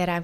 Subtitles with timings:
[0.00, 0.22] tere,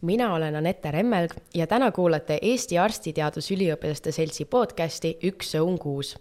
[0.00, 6.14] mina olen Anette Remmelg ja täna kuulate Eesti Arstiteadusüliõpilaste Seltsi podcasti Üks õun kuus.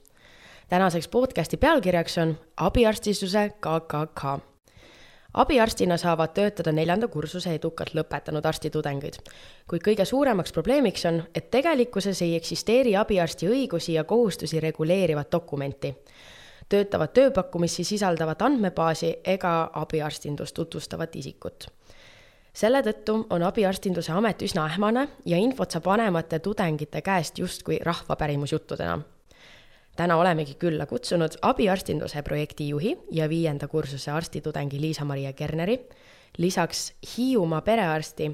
[0.68, 4.24] tänaseks podcasti pealkirjaks on abiarstistuse KKK.
[5.34, 9.22] abiarstina saavad töötada neljanda kursuse edukalt lõpetanud arstitudengid,
[9.68, 15.96] kuid kõige suuremaks probleemiks on, et tegelikkuses ei eksisteeri abiarsti õigusi ja kohustusi reguleerivat dokumenti
[16.70, 21.72] töötavat tööpakkumisi sisaldavat andmebaasi ega abiarstindust tutvustavat isikut
[22.58, 29.00] selle tõttu on abiarstinduse amet üsna ähmane ja infot saab vanemate tudengite käest justkui rahvapärimusjuttudena.
[29.96, 35.80] täna olemegi külla kutsunud abiarstinduse projekti juhi ja viienda kursuse arstitudengi Liisa-Maria Kerneri,
[36.38, 38.32] lisaks Hiiumaa perearsti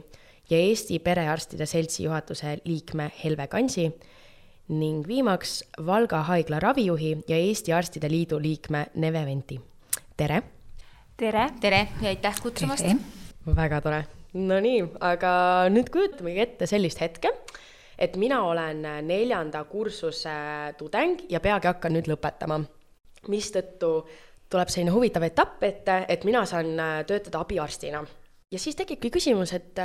[0.49, 3.91] ja Eesti Perearstide Seltsi juhatuse liikme Helve Kansi
[4.67, 9.59] ning viimaks Valga haigla ravijuhi ja Eesti Arstide Liidu liikme Neve Venti.
[10.17, 10.43] tere!
[11.17, 11.49] tere!
[11.59, 13.22] tere ja aitäh kutsumast!
[13.45, 14.03] Väga tore.
[14.33, 15.31] Nonii, aga
[15.69, 17.29] nüüd kujutamegi ette sellist hetke,
[17.99, 20.33] et mina olen neljanda kursuse
[20.79, 22.63] tudeng ja peagi hakkan nüüd lõpetama.
[23.27, 24.03] mistõttu
[24.51, 26.75] tuleb selline huvitav etapp ette, et mina saan
[27.07, 28.03] töötada abiarstina.
[28.51, 29.79] ja siis tekibki küsimus, et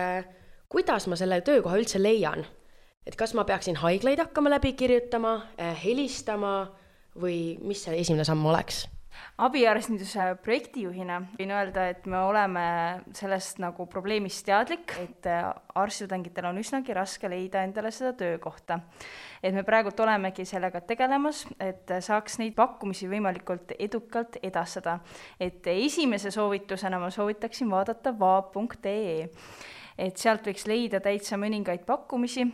[0.68, 2.46] kuidas ma selle töökoha üldse leian.
[3.06, 5.42] et kas ma peaksin haiglaid hakkama läbi kirjutama,
[5.84, 6.70] helistama
[7.20, 8.86] või mis see esimene samm oleks
[9.42, 12.64] abiarstinduse projektijuhina võin öelda, et me oleme
[13.16, 15.28] sellest nagu probleemist teadlik, et
[15.78, 18.80] arstitudengitel on üsnagi raske leida endale seda töökohta.
[19.42, 25.00] et me praegult olemegi sellega tegelemas, et saaks neid pakkumisi võimalikult edukalt edastada.
[25.40, 29.28] et esimese soovitusena ma soovitaksin vaadata vaab.ee
[29.98, 32.46] et sealt võiks leida täitsa mõningaid pakkumisi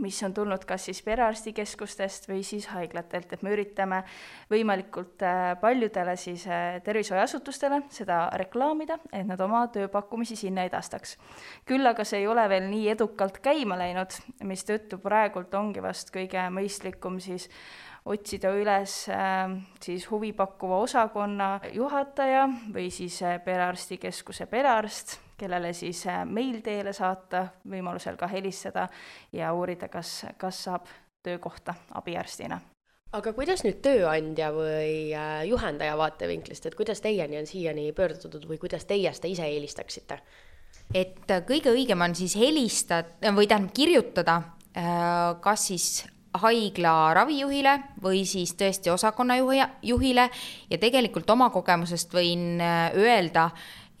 [0.00, 4.02] mis on tulnud kas siis perearstikeskustest või siis haiglatelt, et me üritame
[4.50, 11.16] võimalikult äh, paljudele siis äh, tervishoiuasutustele seda reklaamida, et nad oma tööpakkumisi sinna edastaks.
[11.68, 14.16] küll aga see ei ole veel nii edukalt käima läinud,
[14.48, 17.48] mistõttu praegult ongi vast kõige mõistlikum siis
[18.04, 19.52] otsida üles äh,
[19.82, 28.18] siis huvipakkuva osakonna juhataja või siis perearstikeskuse perearst kellele siis äh, meil teele saata, võimalusel
[28.20, 28.86] ka helistada
[29.34, 30.86] ja uurida, kas, kas saab
[31.22, 32.60] töökohta abiarstina
[33.12, 38.60] aga kuidas nüüd tööandja või äh, juhendaja vaatevinklist, et kuidas teieni on siiani pöördutud või
[38.62, 40.22] kuidas teie seda ise eelistaksite?
[40.94, 44.40] et äh, kõige õigem on siis helistada või tähendab kirjutada,
[45.44, 45.86] kas siis
[46.40, 50.24] haigla ravijuhile või siis tõesti osakonna juhi, juhile
[50.70, 52.56] ja tegelikult oma kogemusest võin
[52.96, 53.50] öelda,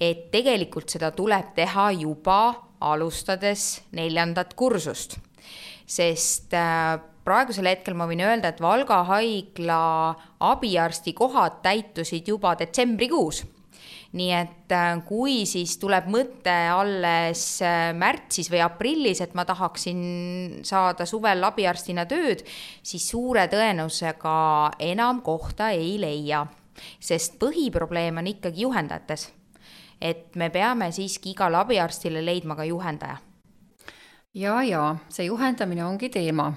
[0.02, 2.40] et tegelikult seda tuleb teha juba
[2.82, 5.18] alustades neljandat kursust.
[5.92, 9.80] sest äh, praegusel hetkel ma võin öelda, et Valga haigla
[10.42, 13.42] abiarsti kohad täitusid juba detsembrikuus.
[14.16, 20.00] Nii et äh, kui siis tuleb mõte alles äh, märtsis või aprillis, et ma tahaksin
[20.68, 22.42] saada suvel abiarstina tööd,
[22.82, 24.34] siis suure tõenäosusega
[24.92, 26.46] enam kohta ei leia,
[27.00, 29.30] sest põhiprobleem on ikkagi juhendajates
[30.02, 33.16] et me peame siiski igale abiarstile leidma ka juhendaja.
[34.34, 36.52] ja, ja see juhendamine ongi teema.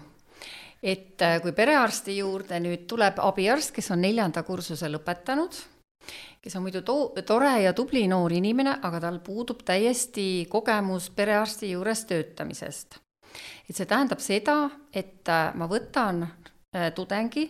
[0.84, 5.58] et äh, kui perearsti juurde nüüd tuleb abiarst, kes on neljanda kursuse lõpetanud,
[6.42, 11.72] kes on muidu to-, tore ja tubli noor inimene, aga tal puudub täiesti kogemus perearsti
[11.72, 13.00] juures töötamisest.
[13.70, 17.46] et see tähendab seda, et äh, ma võtan äh, tudengi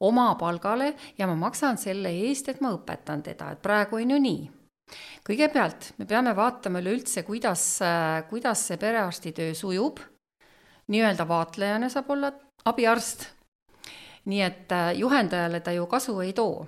[0.00, 4.18] oma palgale ja ma maksan selle eest, et ma õpetan teda, et praegu on ju
[4.20, 4.55] nii
[5.26, 7.78] kõigepealt me peame vaatama üleüldse, kuidas,
[8.30, 9.98] kuidas see perearstitöö sujub.
[10.86, 12.32] nii-öelda vaatlejana saab olla
[12.64, 13.26] abiarst.
[14.26, 16.66] nii et äh, juhendajale ta ju kasu ei too.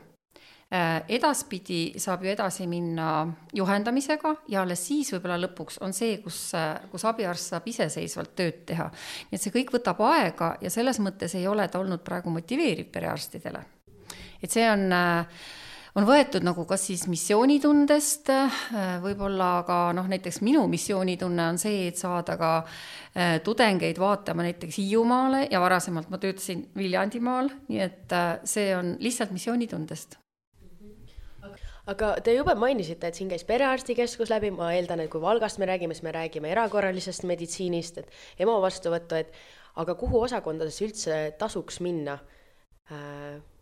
[0.71, 6.53] Äh, edaspidi saab ju edasi minna juhendamisega ja alles siis võib-olla lõpuks on see, kus,
[6.55, 8.91] äh, kus abiarst saab iseseisvalt tööd teha.
[9.31, 12.93] nii et see kõik võtab aega ja selles mõttes ei ole ta olnud praegu motiveeriv
[12.93, 13.65] perearstidele.
[14.43, 15.41] et see on äh,
[15.99, 18.61] on võetud nagu kas siis missioonitundest, äh,
[19.03, 24.79] võib-olla ka noh, näiteks minu missioonitunne on see, et saada ka äh, tudengeid vaatama näiteks
[24.79, 30.19] Hiiumaale ja varasemalt ma töötasin Viljandimaal, nii et äh, see on lihtsalt missioonitundest.
[31.89, 35.67] Aga te juba mainisite, et siin käis perearstikeskus läbi, ma eeldan, et kui Valgast me
[35.71, 39.33] räägime, siis me räägime erakorralisest meditsiinist, et EMO vastuvõttu, et
[39.81, 42.19] aga kuhu osakondadesse üldse tasuks minna?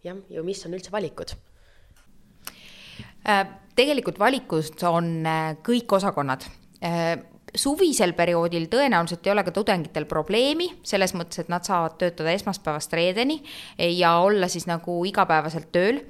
[0.03, 1.37] Jah, ja mis on üldse valikud
[3.77, 6.47] tegelikult valikus on äh, kõik osakonnad.
[6.85, 7.17] Äh,
[7.57, 12.93] suvisel perioodil tõenäoliselt ei ole ka tudengitel probleemi, selles mõttes, et nad saavad töötada esmaspäevast
[12.97, 13.41] reedeni
[13.79, 16.03] ja olla siis nagu igapäevaselt tööl.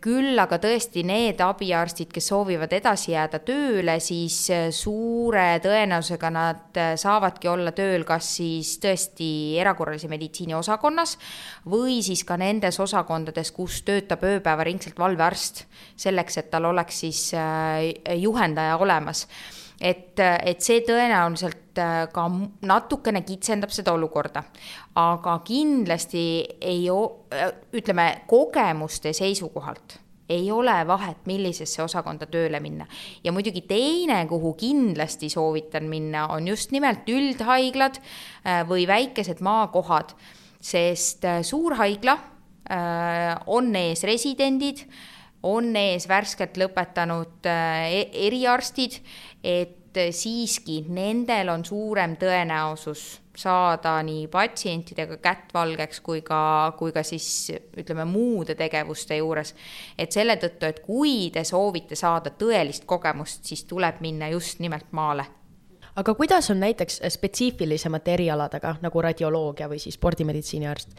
[0.00, 4.38] küll aga tõesti need abiarstid, kes soovivad edasi jääda tööle, siis
[4.72, 11.18] suure tõenäosusega nad saavadki olla tööl kas siis tõesti erakorralise meditsiini osakonnas
[11.68, 15.66] või siis ka nendes osakondades, kus töötab ööpäevaringselt valvearst,
[15.96, 19.26] selleks et tal oleks siis äh, juhendaja olemas
[19.80, 22.26] et, et see tõenäoliselt äh, ka
[22.68, 24.44] natukene kitsendab seda olukorda.
[25.00, 26.24] aga kindlasti
[26.60, 29.98] ei, äh, ütleme, kogemuste seisukohalt
[30.30, 32.86] ei ole vahet, millisesse osakonda tööle minna.
[33.24, 40.14] ja muidugi teine, kuhu kindlasti soovitan minna, on just nimelt üldhaiglad äh, või väikesed maakohad,
[40.60, 42.18] sest suurhaigla
[43.50, 44.84] on ees residendid
[45.42, 49.00] on ees värskelt lõpetanud e-, eriarstid
[49.44, 49.76] et
[50.14, 57.26] siiski nendel on suurem tõenäosus saada nii patsientidega kätt valgeks kui ka, kui ka siis
[57.78, 59.54] ütleme muude tegevuste juures.
[59.98, 64.92] et selle tõttu, et kui te soovite saada tõelist kogemust, siis tuleb minna just nimelt
[64.92, 65.26] maale
[65.96, 70.94] aga kuidas on näiteks spetsiifilisemate erialadega nagu radioloogia või siis spordimeditsiini arst?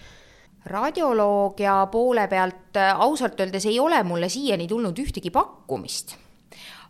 [0.65, 6.15] Radioloogia poole pealt ausalt öeldes ei ole mulle siiani tulnud ühtegi pakkumist.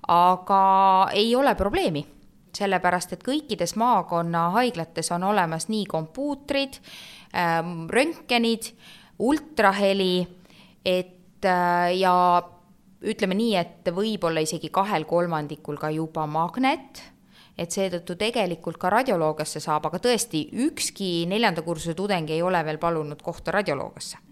[0.07, 0.63] Aga
[1.13, 2.03] ei ole probleemi,
[2.57, 6.79] sellepärast et kõikides maakonna haiglates on olemas nii kompuutrid,
[7.37, 8.73] ähm, röntgenid,
[9.19, 10.27] ultraheli,
[10.85, 12.15] et äh, ja
[13.01, 17.01] ütleme nii, et võib-olla isegi kahel kolmandikul ka juba magnet
[17.61, 22.81] et seetõttu tegelikult ka radioloogiasse saab, aga tõesti, ükski neljanda kursuse tudeng ei ole veel
[22.81, 24.31] palunud kohta radioloogiasse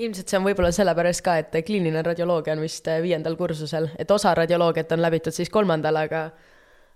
[0.00, 4.10] ilmselt see on võib-olla sellepärast ka, et kliiniline radioloogia on vist äh, viiendal kursusel, et
[4.10, 6.22] osa radioloogiat on läbitud siis kolmandal, aga,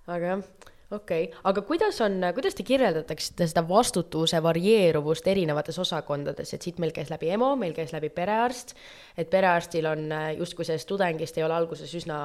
[0.09, 0.45] aga jah,
[0.91, 6.81] okei okay., aga kuidas on, kuidas te kirjeldatakse seda vastutuse varieeruvust erinevates osakondades, et siit
[6.83, 8.77] meil käis läbi EMO, meil käis läbi perearst,
[9.19, 12.19] et perearstil on äh, justkui sellest tudengist ei ole alguses üsna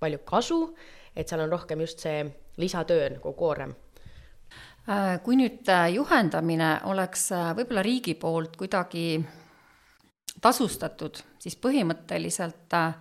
[0.00, 0.60] palju kasu,
[1.16, 2.22] et seal on rohkem just see
[2.56, 3.74] lisatöö nagu koorem.
[4.88, 9.08] Äh, kui nüüd juhendamine oleks võib-olla riigi poolt kuidagi
[10.40, 12.94] tasustatud, siis põhimõtteliselt äh,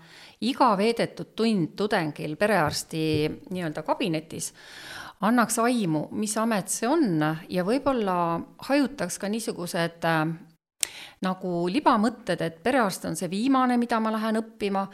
[0.48, 3.06] iga veedetud tund tudengil perearsti
[3.52, 4.52] nii-öelda kabinetis
[5.26, 8.18] annaks aimu, mis amet see on ja võib-olla
[8.70, 10.26] hajutaks ka niisugused äh,
[11.26, 14.86] nagu libamõtted, et perearst on see viimane, mida ma lähen õppima,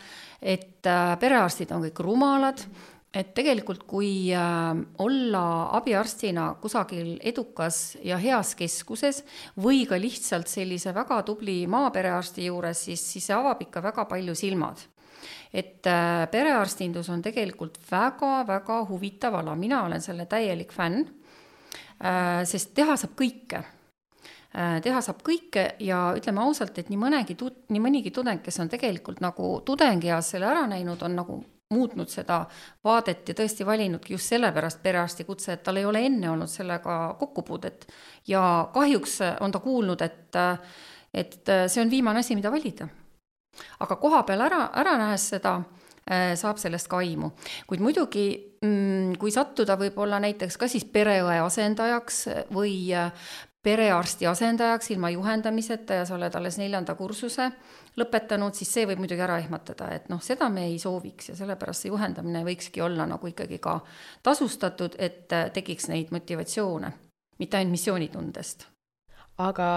[0.42, 2.66] et äh, perearstid on kõik rumalad
[3.12, 4.70] et tegelikult, kui äh,
[5.04, 5.44] olla
[5.76, 9.26] abiarstina kusagil edukas ja heas keskuses
[9.60, 14.36] või ka lihtsalt sellise väga tubli maaperearsti juures, siis, siis see avab ikka väga palju
[14.36, 14.88] silmad.
[15.54, 21.04] et äh, perearstindus on tegelikult väga-väga huvitav ala, mina olen selle täielik fänn,
[22.00, 23.64] äh, sest teha saab kõike
[24.52, 27.38] teha saab kõike ja ütleme ausalt, et nii mõnegi,
[27.72, 31.38] nii mõnigi tudeng, kes on tegelikult nagu tudengieas selle ära näinud, on nagu
[31.72, 32.44] muutnud seda
[32.84, 37.16] vaadet ja tõesti valinudki just sellepärast perearsti kutse, et tal ei ole enne olnud sellega
[37.20, 37.88] kokkupuudet.
[38.28, 40.40] ja kahjuks on ta kuulnud, et,
[41.14, 42.88] et see on viimane asi, mida valida.
[43.80, 45.62] aga koha peal ära, ära nähes seda,
[46.36, 47.32] saab sellest ka aimu.
[47.68, 52.92] kuid muidugi, mm, kui sattuda võib-olla näiteks ka siis pereõe asendajaks või
[53.64, 57.52] perearsti asendajaks ilma juhendamiseta ja sa oled alles neljanda kursuse
[58.00, 61.86] lõpetanud, siis see võib muidugi ära ehmatada, et noh, seda me ei sooviks ja sellepärast
[61.86, 63.78] see juhendamine võikski olla nagu ikkagi ka
[64.24, 66.92] tasustatud, et tekiks neid motivatsioone,
[67.40, 68.68] mitte ainult missioonitundest
[69.42, 69.68] aga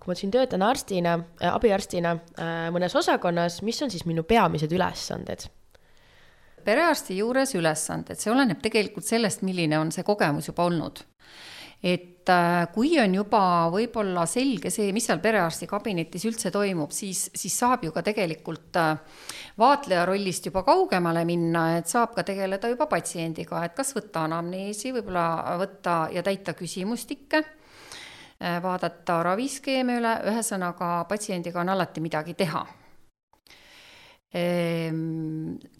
[0.00, 4.72] kui ma siin töötan arstina äh,, abiarstina äh, mõnes osakonnas, mis on siis minu peamised
[4.72, 5.48] ülesanded?
[6.66, 11.04] perearsti juures ülesanded, see oleneb tegelikult sellest, milline on see kogemus juba olnud
[11.82, 13.40] et äh, kui on juba
[13.72, 18.78] võib-olla selge see, mis seal perearsti kabinetis üldse toimub, siis, siis saab ju ka tegelikult
[18.80, 18.96] äh,
[19.60, 24.94] vaatleja rollist juba kaugemale minna, et saab ka tegeleda juba patsiendiga, et kas võtta anamneesi,
[24.96, 32.66] võib-olla võtta ja täita küsimustikke, äh, vaadata raviskeeme üle, ühesõnaga patsiendiga on alati midagi teha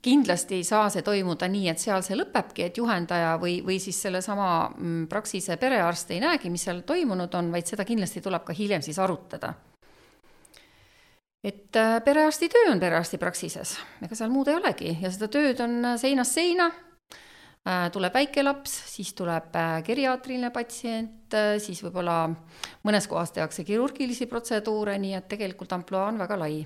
[0.03, 3.99] kindlasti ei saa see toimuda nii, et seal see lõpebki, et juhendaja või, või siis
[4.07, 8.57] sellesama mm, Praxise perearst ei näegi, mis seal toimunud on, vaid seda kindlasti tuleb ka
[8.57, 9.53] hiljem siis arutada.
[11.45, 14.97] et äh, perearsti töö on perearsti Praxises, ega seal muud ei olegi.
[15.03, 16.71] Ja seda tööd on äh, seinast seina,
[17.67, 19.53] äh, tuleb väike laps, siis tuleb
[19.87, 22.23] geriaatriline patsient, siis võib-olla
[22.87, 26.65] mõnes kohas tehakse kirurgilisi protseduure, nii et tegelikult ampluaa on väga lai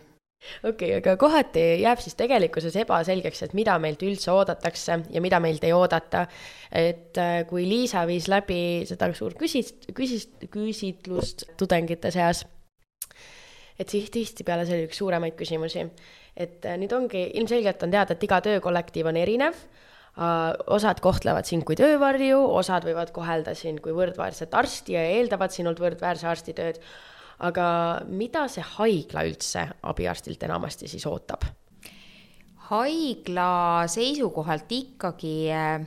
[0.65, 5.41] okei okay,, aga kohati jääb siis tegelikkuses ebaselgeks, et mida meilt üldse oodatakse ja mida
[5.43, 6.27] meilt ei oodata.
[6.73, 12.47] et äh, kui Liisa viis läbi seda suurt küsis-, küsis-, küsitlust tudengite seas,
[13.79, 15.87] et siis tihtipeale see oli üks suuremaid küsimusi.
[16.37, 19.61] et äh, nüüd ongi, ilmselgelt on teada, et iga töökollektiiv on erinev
[20.17, 25.53] uh,, osad kohtlevad sind kui töövarju, osad võivad kohelda sind kui võrdväärset arsti ja eeldavad
[25.53, 26.81] sinult võrdväärse arstitööd
[27.41, 27.67] aga
[28.09, 31.47] mida see haigla üldse abiarstilt enamasti siis ootab?
[32.71, 35.87] haigla seisukohalt ikkagi äh,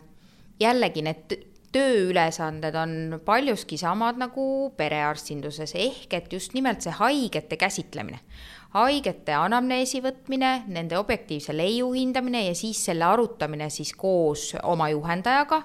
[0.59, 1.35] jällegi need
[1.73, 2.95] tööülesanded on
[3.25, 4.45] paljuski samad nagu
[4.77, 8.19] perearstinduses, ehk et just nimelt see haigete käsitlemine.
[8.73, 15.61] haigete anamneesi võtmine, nende objektiivse leiu hindamine ja siis selle arutamine siis koos oma juhendajaga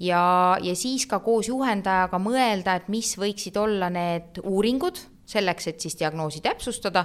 [0.00, 5.80] ja, ja siis ka koos juhendajaga mõelda, et mis võiksid olla need uuringud selleks, et
[5.84, 7.04] siis diagnoosi täpsustada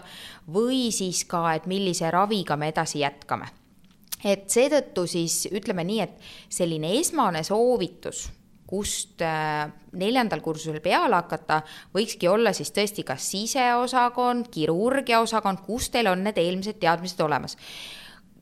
[0.53, 3.49] või siis ka, et millise raviga me edasi jätkame.
[4.23, 6.13] et seetõttu siis ütleme nii, et
[6.49, 8.29] selline esmane soovitus
[8.73, 9.67] kust äh,
[9.99, 11.59] neljandal kursusel peale hakata,
[11.93, 17.57] võikski olla siis tõesti kas siseosakond, kirurgiaosakond, kus teil on need eelmised teadmised olemas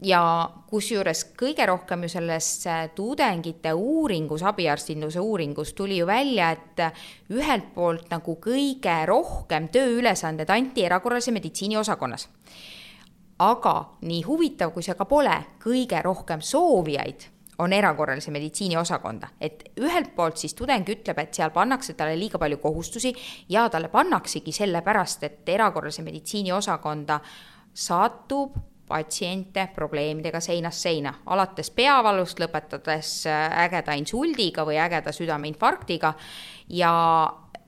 [0.01, 2.47] ja kusjuures kõige rohkem ju selles
[2.95, 6.81] tudengite uuringus, abiarstinduse uuringus tuli ju välja, et
[7.29, 12.29] ühelt poolt nagu kõige rohkem tööülesanded anti erakorralise meditsiini osakonnas.
[13.41, 17.23] aga nii huvitav, kui see ka pole, kõige rohkem soovijaid
[17.57, 22.37] on erakorralise meditsiini osakonda, et ühelt poolt siis tudeng ütleb, et seal pannakse talle liiga
[22.37, 23.13] palju kohustusi
[23.49, 27.19] ja talle pannaksegi sellepärast, et erakorralise meditsiini osakonda
[27.73, 28.57] satub
[28.91, 36.13] patsiente probleemidega seinast seina, alates peavalust, lõpetades äh, ägeda insuldiga või ägeda südameinfarktiga.
[36.69, 36.93] ja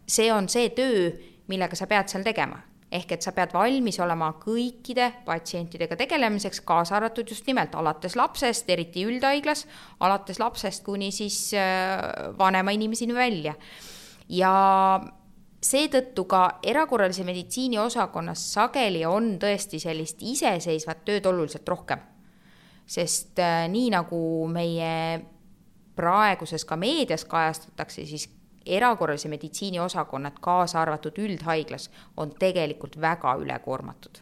[0.08, 1.10] see on see töö,
[1.48, 2.60] millega sa pead seal tegema
[2.94, 8.70] ehk et sa pead valmis olema kõikide patsientidega tegelemiseks, kaasa arvatud just nimelt alates lapsest,
[8.70, 9.66] eriti üldhaiglas,
[10.06, 11.98] alates lapsest kuni siis äh,
[12.38, 13.56] vanema inimeseni välja.
[14.30, 14.54] ja
[15.64, 22.00] seetõttu ka erakorralise meditsiini osakonnas sageli on tõesti sellist iseseisvat tööd oluliselt rohkem.
[22.86, 25.24] sest äh, nii nagu meie
[25.96, 28.28] praeguses ka meedias kajastatakse, siis
[28.66, 34.20] erakorralise meditsiini osakonnad, kaasa arvatud üldhaiglas, on tegelikult väga ülekoormatud.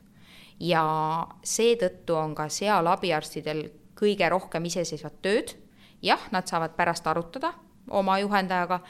[0.60, 0.84] ja
[1.44, 5.56] seetõttu on ka seal abiarstidel kõige rohkem iseseisvat tööd,
[6.02, 7.54] jah, nad saavad pärast arutada
[7.98, 8.82] oma juhendajaga,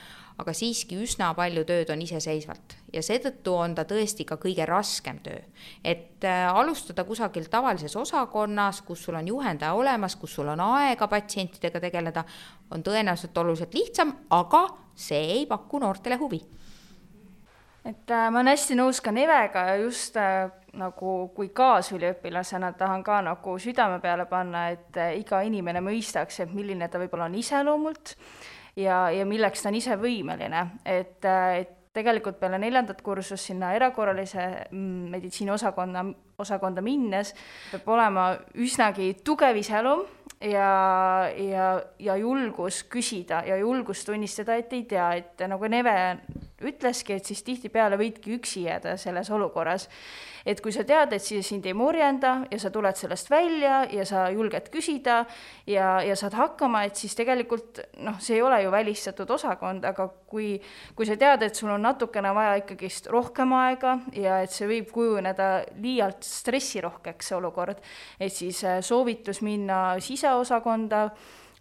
[0.42, 2.78] aga siiski üsna palju tööd on iseseisvalt.
[2.94, 5.40] Ja seetõttu on ta tõesti ka kõige raskem töö.
[5.84, 11.08] et äh, alustada kusagilt tavalises osakonnas, kus sul on juhendaja olemas, kus sul on aega
[11.08, 12.24] patsientidega tegeleda,
[12.72, 16.42] on tõenäoliselt oluliselt lihtsam, aga see ei paku noortele huvi.
[17.86, 23.02] Et äh, ma olen hästi nõus ka Nevega ja just äh, nagu kui kaasüliõpilasena tahan
[23.04, 27.40] ka nagu südame peale panna, et äh, iga inimene mõistaks, et milline ta võib-olla on
[27.42, 28.14] iseloomult
[28.76, 34.46] ja, ja milleks ta on ise võimeline, et, et tegelikult peale neljandat kursust sinna erakorralise
[34.72, 36.06] mm, meditsiini osakonna,
[36.40, 37.34] osakonda minnes
[37.72, 38.30] peab olema
[38.64, 40.06] üsnagi tugev iseloom
[40.48, 40.72] ja,
[41.36, 41.68] ja,
[42.00, 45.98] ja julgus küsida ja julgus tunnistada, et ei tea, et nagu Neve
[46.68, 49.88] ütleski, et siis tihtipeale võidki üksi jääda selles olukorras.
[50.46, 54.06] Et kui sa tead, et siis sind ei murjenda ja sa tuled sellest välja ja
[54.10, 55.20] sa julged küsida
[55.70, 60.08] ja, ja saad hakkama, et siis tegelikult noh, see ei ole ju välistatud osakond, aga
[60.32, 60.56] kui,
[60.98, 64.90] kui sa tead, et sul on natukene vaja ikkagist rohkem aega ja et see võib
[64.96, 65.52] kujuneda
[65.82, 67.84] liialt stressirohkeks, see olukord,
[68.20, 71.06] et siis äh, soovitus minna siseosakonda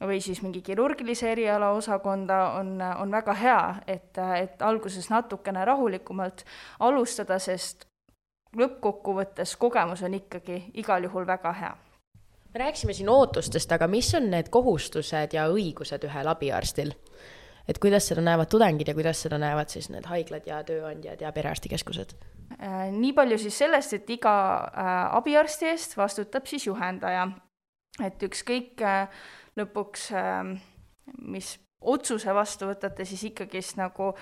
[0.01, 6.45] või siis mingi kirurgilise eriala osakonda on, on väga hea, et, et alguses natukene rahulikumalt
[6.81, 7.87] alustada, sest
[8.57, 11.77] lõppkokkuvõttes kogemus on ikkagi igal juhul väga hea.
[12.55, 16.95] me rääkisime siin ootustest, aga mis on need kohustused ja õigused ühel abiarstil?
[17.69, 21.33] et kuidas seda näevad tudengid ja kuidas seda näevad siis need haiglad ja tööandjad ja
[21.33, 22.17] perearstikeskused?
[22.59, 24.33] Äh, nii palju siis sellest, et iga
[24.65, 27.29] äh, abiarsti eest vastutab siis juhendaja.
[28.05, 29.09] et ükskõik äh,
[29.61, 30.11] lõpuks,
[31.23, 34.13] mis otsuse vastu võtate, siis ikkagist nagu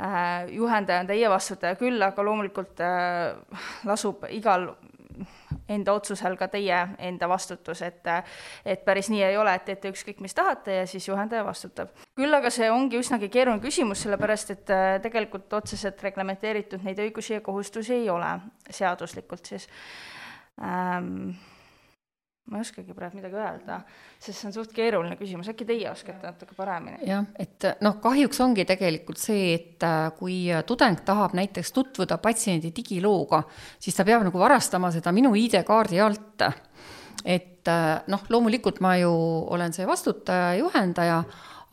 [0.00, 4.72] Äh, juhendaja on teie vastutaja küll, aga loomulikult äh, lasub igal
[5.70, 8.02] enda otsusel ka teie enda vastutus, et
[8.66, 11.94] et päris nii ei ole, et teete ükskõik, mis tahate ja siis juhendaja vastutab.
[12.18, 17.38] küll aga see ongi üsnagi keeruline küsimus, sellepärast et äh, tegelikult otseselt reglementeeritud neid õigusi
[17.38, 18.34] ja kohustusi ei ole
[18.70, 19.68] seaduslikult siis
[20.58, 21.36] ähm,
[22.54, 23.80] ma ei oskagi praegu midagi öelda,
[24.22, 27.00] sest see on suht keeruline küsimus, äkki teie oskate natuke paremini?
[27.08, 30.36] jah, et noh, kahjuks ongi tegelikult see, et äh, kui
[30.68, 33.42] tudeng tahab näiteks tutvuda patsiendi digilooga,
[33.82, 36.46] siis ta peab nagu varastama seda minu ID-kaardi alt.
[37.24, 39.10] et äh, noh, loomulikult ma ju
[39.56, 41.24] olen see vastutaja, juhendaja,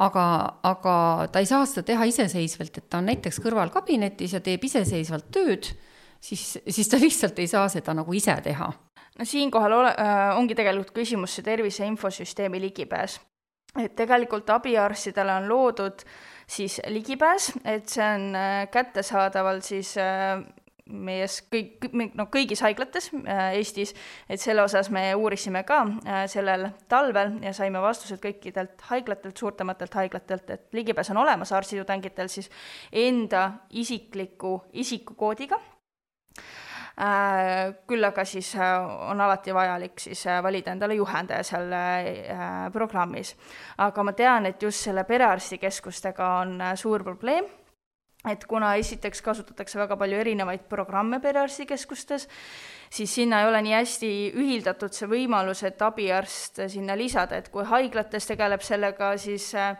[0.01, 0.25] aga,
[0.65, 0.95] aga
[1.29, 5.69] ta ei saa seda teha iseseisvalt, et ta on näiteks kõrvalkabinetis ja teeb iseseisvalt tööd,
[6.17, 8.73] siis, siis ta lihtsalt ei saa seda nagu ise teha
[9.21, 13.19] no siinkohal ole, äh, ongi tegelikult küsimus see tervise infosüsteemi ligipääs.
[13.79, 16.01] et tegelikult abiarstidele on loodud
[16.47, 20.41] siis ligipääs, et see on äh, kättesaadaval siis äh,
[20.91, 21.87] meie kõik,
[22.17, 23.93] no kõigis haiglates äh, Eestis,
[24.29, 29.95] et selle osas me uurisime ka äh, sellel talvel ja saime vastused kõikidelt haiglatelt, suurtematelt
[30.01, 32.49] haiglatelt, et ligipääs on olemas arstitudengitel siis
[32.91, 35.61] enda isikliku isikukoodiga
[37.87, 38.73] küll aga siis äh,
[39.09, 41.71] on alati vajalik siis äh, valida endale juhendaja seal
[42.73, 43.35] programmis.
[43.77, 47.47] aga ma tean, et just selle perearstikeskustega on suur probleem,
[48.29, 52.27] et kuna esiteks kasutatakse väga palju erinevaid programme perearstikeskustes,
[52.91, 57.65] siis sinna ei ole nii hästi ühildatud see võimalus, et abiarst sinna lisada, et kui
[57.65, 59.73] haiglates tegeleb sellega siis äh,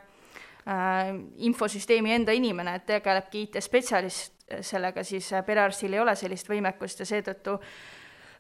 [1.37, 7.07] infosüsteemi enda inimene, et tegelebki IT-spetsialist, sellega siis äh, perearstil ei ole sellist võimekust ja
[7.07, 7.57] seetõttu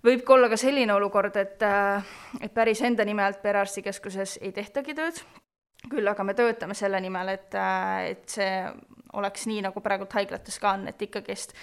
[0.05, 4.51] võib ka olla ka selline olukord, et, äh, et päris enda nime alt perearstikeskuses ei
[4.55, 5.21] tehtagi tööd,
[5.89, 8.55] küll aga me töötame selle nimel, et, äh, et see
[9.13, 11.53] oleks nii, nagu praegult haiglates ka on, et ikkagist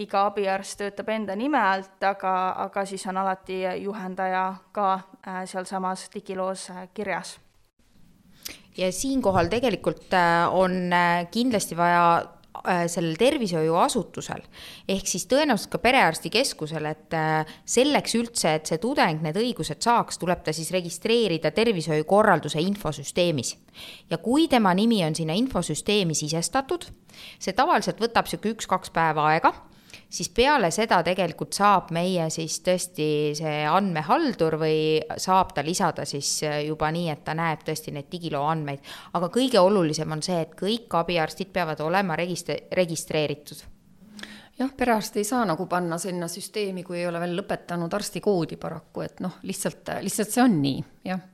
[0.00, 2.34] iga abiarst töötab enda nime alt, aga,
[2.64, 4.86] aga siis on alati juhendaja ka
[5.44, 7.36] sealsamas digiloos kirjas.
[8.76, 10.16] Ja siinkohal tegelikult
[10.50, 10.88] on
[11.30, 12.06] kindlasti vaja
[12.88, 14.42] sellel tervishoiuasutusel
[14.88, 20.20] ehk siis tõenäoliselt ka perearstikeskusel, et äh, selleks üldse, et see tudeng need õigused saaks,
[20.22, 23.56] tuleb ta siis registreerida tervishoiukorralduse infosüsteemis.
[24.10, 26.86] ja kui tema nimi on sinna infosüsteemi sisestatud,
[27.38, 29.52] see tavaliselt võtab niisugune üks-kaks päeva aega
[30.08, 33.08] siis peale seda tegelikult saab meie siis tõesti
[33.38, 34.78] see andmehaldur või
[35.16, 38.80] saab ta lisada siis juba nii, et ta näeb tõesti neid digiloo andmeid.
[39.12, 43.64] aga kõige olulisem on see, et kõik abiarstid peavad olema registri-, registreeritud
[44.58, 49.06] jah, perearst ei saa nagu panna sinna süsteemi, kui ei ole veel lõpetanud arstikoodi paraku,
[49.06, 51.30] et noh, lihtsalt, lihtsalt see on nii, jah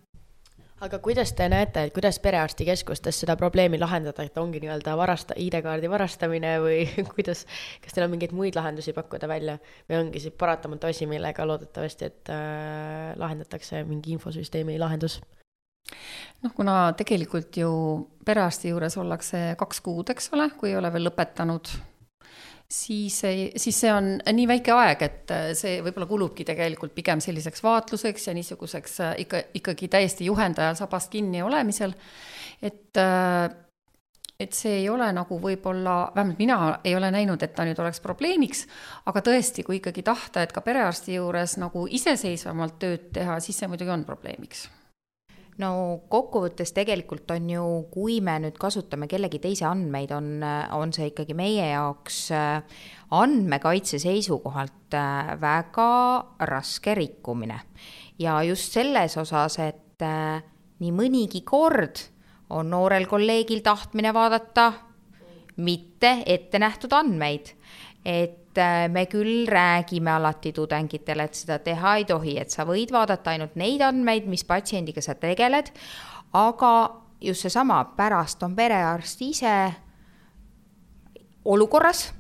[0.81, 5.91] aga kuidas te näete, et kuidas perearstikeskustes seda probleemi lahendada, et ongi nii-öelda varasta-, ID-kaardi
[5.93, 6.79] varastamine või
[7.15, 7.45] kuidas,
[7.85, 9.59] kas teil on mingeid muid lahendusi pakkuda välja
[9.91, 15.21] või ongi see paratamatu asi, millega loodetavasti, et äh, lahendatakse mingi infosüsteemi lahendus?
[16.45, 17.71] noh, kuna tegelikult ju
[18.25, 21.73] perearsti juures ollakse kaks kuud, eks ole, kui ei ole veel lõpetanud
[22.71, 27.23] siis ei, siis see on nii väike aeg, et äh, see võib-olla kulubki tegelikult pigem
[27.23, 31.95] selliseks vaatluseks ja niisuguseks äh, ikka, ikkagi täiesti juhendajal sabast kinni olemisel.
[32.63, 33.51] et, äh,
[34.41, 38.01] et see ei ole nagu võib-olla, vähemalt mina ei ole näinud, et ta nüüd oleks
[38.01, 38.67] probleemiks,
[39.11, 43.69] aga tõesti, kui ikkagi tahta, et ka perearsti juures nagu iseseisvamalt tööd teha, siis see
[43.69, 44.69] muidugi on probleemiks
[45.61, 45.71] no
[46.11, 50.45] kokkuvõttes tegelikult on ju, kui me nüüd kasutame kellegi teise andmeid, on,
[50.77, 52.83] on see ikkagi meie jaoks äh,
[53.17, 55.91] andmekaitse seisukohalt äh, väga
[56.51, 57.61] raske rikkumine.
[58.19, 60.43] ja just selles osas, et äh,
[60.81, 62.07] nii mõnigi kord
[62.51, 64.73] on noorel kolleegil tahtmine vaadata
[65.61, 67.53] mitte ettenähtud andmeid,
[68.05, 72.93] et äh, me küll räägime alati tudengitele, et seda teha ei tohi, et sa võid
[72.93, 75.73] vaadata ainult neid andmeid, mis patsiendiga sa tegeled,
[76.33, 76.73] aga
[77.21, 79.55] just seesama, pärast on perearst ise
[81.45, 82.11] olukorras,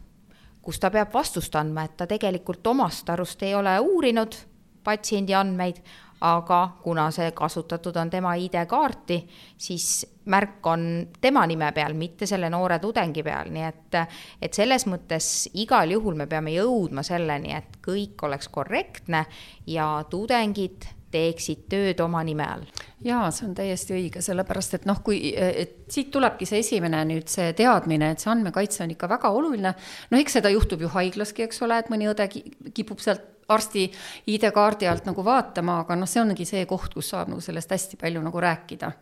[0.62, 4.36] kus ta peab vastust andma, et ta tegelikult omast arust ei ole uurinud
[4.84, 5.80] patsiendi andmeid,
[6.20, 9.20] aga kuna see kasutatud on tema ID-kaarti,
[9.56, 10.84] siis märk on
[11.20, 13.98] tema nime peal, mitte selle noore tudengi peal, nii et,
[14.42, 19.24] et selles mõttes igal juhul me peame jõudma selleni, et kõik oleks korrektne
[19.66, 22.68] ja tudengid teeksid tööd oma nime all.
[23.02, 27.30] jaa, see on täiesti õige, sellepärast et noh, kui, et siit tulebki see esimene nüüd
[27.32, 29.74] see teadmine, et see andmekaitse on ikka väga oluline.
[30.10, 32.28] no eks seda juhtub ju haiglaski, eks ole, et mõni õde
[32.76, 33.86] kipub sealt arsti
[34.30, 38.00] ID-kaardi alt nagu vaatama, aga noh, see ongi see koht, kus saab nagu sellest hästi
[38.00, 38.92] palju nagu rääkida.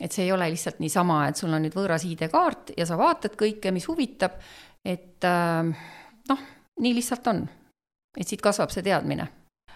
[0.00, 3.36] et see ei ole lihtsalt niisama, et sul on nüüd võõras ID-kaart ja sa vaatad
[3.38, 4.40] kõike, mis huvitab,
[4.84, 5.86] et äh,
[6.28, 6.44] noh,
[6.80, 7.48] nii lihtsalt on.
[8.18, 9.28] et siit kasvab see teadmine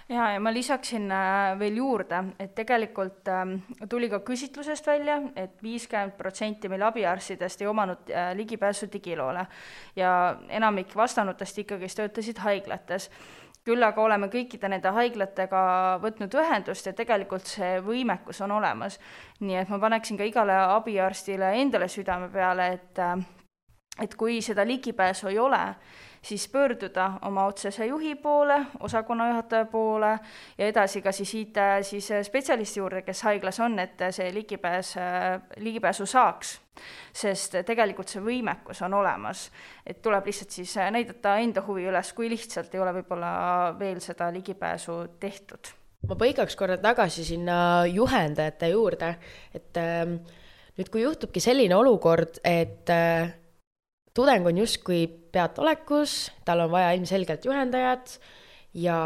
[0.09, 3.57] ja, ja ma lisaksin äh, veel juurde, et tegelikult ähm,
[3.89, 9.47] tuli ka küsitlusest välja et, et viiskümmend protsenti meil abiarstidest ei omanud äh, ligipääsu digiloole
[9.97, 10.13] ja
[10.49, 13.11] enamik vastanutest ikkagist töötasid haiglates
[13.69, 15.63] küll aga oleme kõikide nende haiglatega
[16.03, 18.99] võtnud ühendust ja tegelikult see võimekus on olemas.
[19.41, 23.03] nii et ma paneksin ka igale abiarstile endale südame peale, et
[23.99, 25.63] et kui seda ligipääsu ei ole,
[26.23, 30.19] siis pöörduda oma otsese juhi poole, osakonnajuhataja poole
[30.59, 34.95] ja edasi ka siis IT siis spetsialisti juurde, kes haiglas on, et see ligipääs,
[35.57, 36.61] ligipääsu saaks.
[37.13, 39.49] sest tegelikult see võimekus on olemas,
[39.87, 43.31] et tuleb lihtsalt siis näidata enda huvi üles, kui lihtsalt ei ole võib-olla
[43.79, 45.73] veel seda ligipääsu tehtud.
[46.09, 49.17] ma põigaks korra tagasi sinna juhendajate juurde,
[49.55, 50.07] et äh,
[50.79, 53.35] nüüd, kui juhtubki selline olukord, et äh,
[54.15, 58.19] tudeng on justkui peataolekus, tal on vaja ilmselgelt juhendajat
[58.75, 58.99] ja,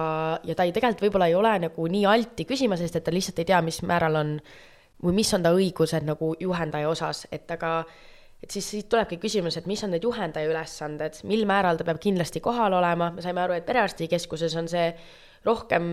[0.45, 3.43] ja ta ei, tegelikult võib-olla ei ole nagu nii alti küsima, sest et ta lihtsalt
[3.43, 4.39] ei tea, mis määral on
[5.03, 7.83] või mis on ta õigused nagu juhendaja osas, et aga
[8.43, 12.01] et siis siit tulebki küsimus, et mis on need juhendaja ülesanded, mil määral ta peab
[12.03, 14.89] kindlasti kohal olema, me saime aru, et perearstikeskuses on see
[15.47, 15.93] rohkem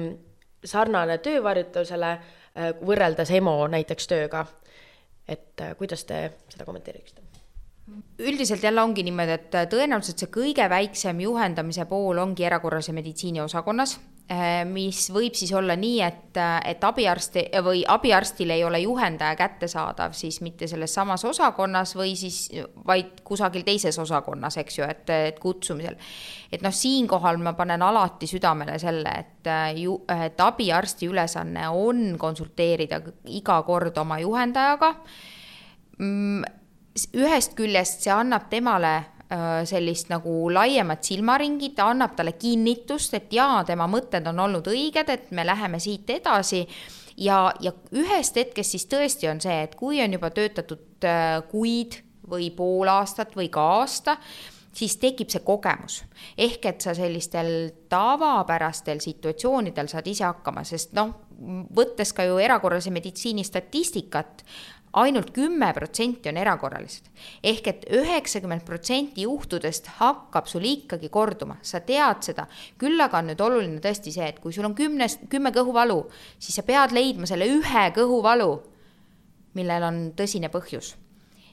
[0.66, 4.46] sarnane töövarjutusele äh, võrreldes EMO näiteks tööga.
[5.30, 7.22] et äh, kuidas te seda kommenteeriksite?
[8.20, 13.96] Üldiselt jälle ongi niimoodi, et tõenäoliselt see kõige väiksem juhendamise pool ongi erakorralise meditsiini osakonnas,
[14.30, 20.18] eh, mis võib siis olla nii, et, et abiarsti või abiarstil ei ole juhendaja kättesaadav
[20.20, 22.50] siis mitte selles samas osakonnas või siis
[22.88, 25.96] vaid kusagil teises osakonnas, eks ju, et, et kutsumisel.
[26.52, 33.02] et noh, siinkohal ma panen alati südamele selle, et ju, et abiarsti ülesanne on konsulteerida
[33.32, 34.96] iga kord oma juhendajaga
[35.98, 36.59] mm,
[37.14, 43.34] ühest küljest see annab temale äh, sellist nagu laiemat silmaringi, ta annab talle kinnitust, et
[43.34, 46.68] jaa, tema mõtted on olnud õiged, et me läheme siit edasi.
[47.18, 52.02] ja, ja ühest hetkest siis tõesti on see, et kui on juba töötatud äh, kuid
[52.30, 54.18] või pool aastat või ka aasta,
[54.74, 56.04] siis tekib see kogemus.
[56.38, 61.16] ehk et sa sellistel tavapärastel situatsioonidel saad ise hakkama, sest noh,
[61.76, 64.44] võttes ka ju erakorralise meditsiini statistikat,
[64.94, 67.10] ainult kümme protsenti on erakorralised.
[67.44, 72.48] ehk et üheksakümmend protsenti juhtudest hakkab sul ikkagi korduma, sa tead seda.
[72.78, 76.06] küll aga on nüüd oluline tõesti see, et kui sul on kümnes, kümme kõhuvalu,
[76.40, 78.50] siis sa pead leidma selle ühe kõhuvalu,
[79.54, 80.96] millel on tõsine põhjus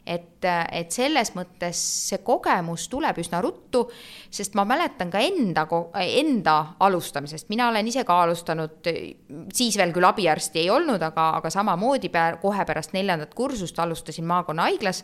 [0.07, 3.85] et, et selles mõttes see kogemus tuleb üsna ruttu,
[4.31, 5.66] sest ma mäletan ka enda,
[6.07, 8.90] enda alustamisest, mina olen ise ka alustanud,
[9.55, 14.29] siis veel küll abiarsti ei olnud, aga, aga samamoodi pär, kohe pärast neljandat kursust alustasin
[14.31, 15.03] maakonnahaiglas.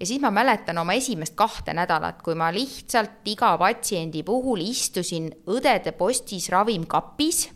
[0.00, 5.28] Ja siis ma mäletan oma esimest kahte nädalat, kui ma lihtsalt iga patsiendi puhul istusin
[5.52, 7.48] õdede postis ravimkapis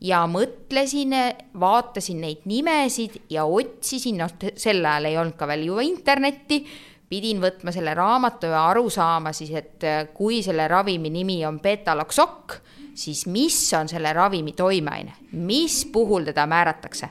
[0.00, 1.14] ja mõtlesin,
[1.60, 6.62] vaatasin neid nimesid ja otsisin, noh, sel ajal ei olnud ka veel ju internetti,
[7.08, 11.60] pidin võtma selle raamatu ja aru saama siis, et äh, kui selle ravimi nimi on
[11.64, 12.58] betaloksokk,
[12.98, 17.08] siis mis on selle ravimi toimeaine, mis puhul teda määratakse?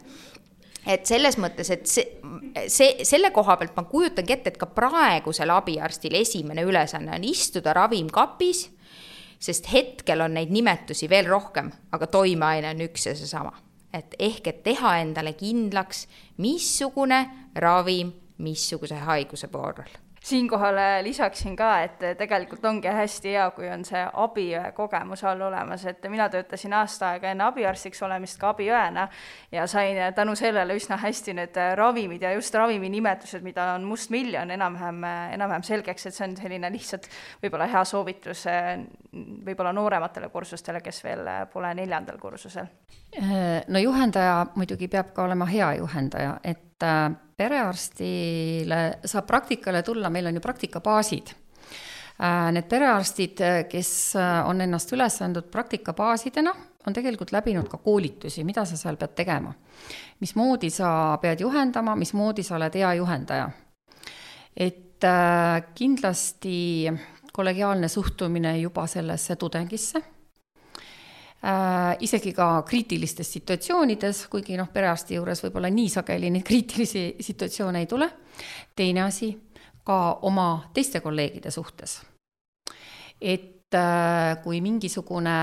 [0.88, 2.06] Et selles mõttes, et see,
[2.72, 7.74] see, selle koha pealt ma kujutangi ette, et ka praegusel abiarstil esimene ülesanne on istuda
[7.76, 8.62] ravimkapis
[9.40, 13.54] sest hetkel on neid nimetusi veel rohkem, aga toimeaine on üks ja seesama.
[13.94, 17.22] et ehk, et teha endale kindlaks, missugune
[17.56, 24.02] ravim missuguse haiguse korral siinkohal lisaksin ka, et tegelikult ongi hästi hea, kui on see
[24.14, 29.08] abiõe kogemus all olemas, et mina töötasin aasta aega enne abiarstiks olemist ka abiõena
[29.52, 34.52] ja sain tänu sellele üsna hästi need ravimid ja just ravimi nimetused, mida on mustmiljon,
[34.52, 35.04] enam-vähem,
[35.38, 37.10] enam-vähem selgeks, et see on selline lihtsalt
[37.44, 38.46] võib-olla hea soovitus
[39.46, 42.68] võib-olla noorematele kursustele, kes veel pole neljandal kursusel.
[43.68, 50.26] no juhendaja muidugi peab ka olema hea juhendaja, et äh, perearstile saab praktikale tulla, meil
[50.26, 51.34] on ju praktikabaasid.
[52.18, 56.54] Äh, need perearstid, kes äh, on ennast üles andnud praktikabaasidena,
[56.88, 59.54] on tegelikult läbinud ka koolitusi, mida sa seal pead tegema.
[60.20, 63.50] mismoodi sa pead juhendama, mismoodi sa oled hea juhendaja.
[64.58, 66.90] et äh, kindlasti
[67.34, 70.02] kollegiaalne suhtumine juba sellesse tudengisse
[71.44, 77.84] äh,, isegi ka kriitilistes situatsioonides, kuigi noh, perearsti juures võib-olla nii sageli neid kriitilisi situatsioone
[77.84, 78.10] ei tule.
[78.76, 79.32] teine asi,
[79.84, 82.02] ka oma teiste kolleegide suhtes.
[83.22, 85.38] et äh, kui mingisugune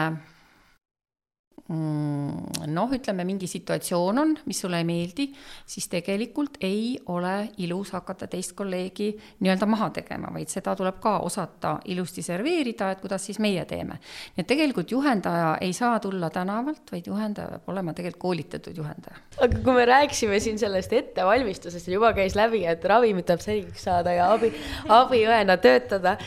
[1.68, 5.24] noh, ütleme mingi situatsioon on, mis sulle ei meeldi,
[5.66, 9.09] siis tegelikult ei ole ilus hakata teist kolleegi
[9.40, 13.96] nii-öelda maha tegema, vaid seda tuleb ka osata ilusti serveerida, et kuidas siis meie teeme.
[14.37, 19.16] nii et tegelikult juhendaja ei saa tulla tänavalt, vaid juhendaja peab olema tegelikult koolitatud juhendaja.
[19.40, 24.12] aga kui me rääkisime siin sellest ettevalmistusest, juba käis läbi, et ravimid tuleb selgeks saada
[24.12, 24.53] ja abi,
[24.92, 26.18] abiõena töötada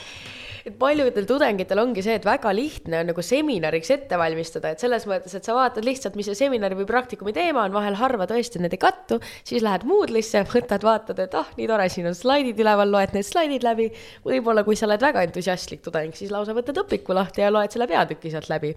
[0.67, 5.05] et paljudel tudengitel ongi see, et väga lihtne on nagu seminariks ette valmistada, et selles
[5.07, 8.59] mõttes, et sa vaatad lihtsalt, mis see seminari või praktikumi teema on, vahel harva tõesti
[8.61, 12.59] need ei kattu, siis lähed Moodle'isse, võtad, vaatad, et ah, nii tore, siin on slaidid
[12.63, 13.87] üleval, loed need slaidid läbi.
[14.25, 17.87] võib-olla, kui sa oled väga entusiastlik tudeng, siis lausa võtad õpiku lahti ja loed selle
[17.87, 18.73] peatüki sealt läbi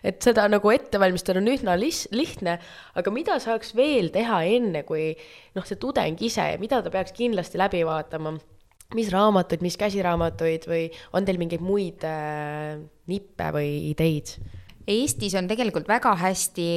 [0.00, 2.54] et seda nagu ette valmistada on üsna lihtne,
[2.96, 5.10] aga mida saaks veel teha enne, kui
[5.52, 8.38] noh, see tudeng ise, mida ta peaks kindlasti läbi vaatama
[8.94, 12.78] mis raamatuid, mis käsiraamatuid või on teil mingeid muid äh,
[13.10, 14.36] nippe või ideid?
[14.90, 16.70] Eestis on tegelikult väga hästi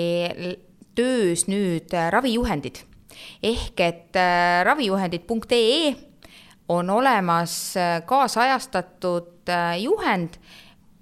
[0.98, 2.84] töös nüüd äh, ravijuhendid
[3.44, 5.94] ehk et äh, ravijuhendid.ee
[6.70, 10.40] on olemas äh, kaasajastatud äh, juhend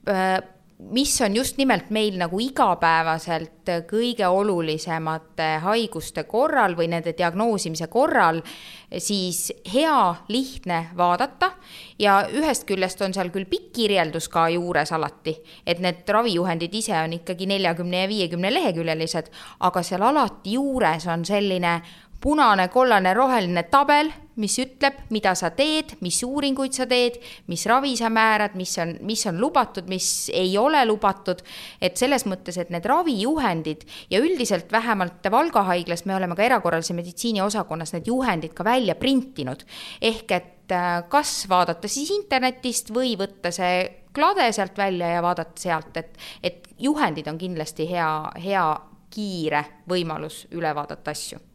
[0.07, 0.41] äh,
[0.89, 8.41] mis on just nimelt meil nagu igapäevaselt kõige olulisemate haiguste korral või nende diagnoosimise korral,
[8.97, 11.51] siis hea, lihtne vaadata
[11.99, 16.97] ja ühest küljest on seal küll pikk kirjeldus ka juures alati, et need ravijuhendid ise
[16.97, 21.79] on ikkagi neljakümne ja viiekümne leheküljelised, aga seal alati juures on selline
[22.21, 27.17] punane, kollane, roheline tabel, mis ütleb, mida sa teed, mis uuringuid sa teed,
[27.51, 31.41] mis ravi sa määrad, mis on, mis on lubatud, mis ei ole lubatud.
[31.81, 36.93] et selles mõttes, et need ravijuhendid ja üldiselt vähemalt Valga haiglas me oleme ka erakorralise
[36.93, 39.65] meditsiini osakonnas need juhendid ka välja printinud.
[40.01, 45.61] ehk et äh, kas vaadata siis internetist või võtta see klade sealt välja ja vaadata
[45.61, 48.65] sealt, et, et juhendid on kindlasti hea, hea
[49.11, 51.50] kiire võimalus üle vaadata asju